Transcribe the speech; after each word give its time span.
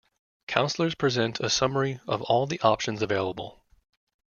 Counselors 0.47 0.95
present 0.95 1.39
a 1.41 1.47
summary 1.47 1.99
of 2.07 2.23
all 2.23 2.47
the 2.47 2.59
options 2.61 3.03
available. 3.03 3.61